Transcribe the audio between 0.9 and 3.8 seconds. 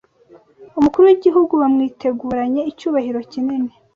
w’igihugu bamwiteguranye icyubahiro kinini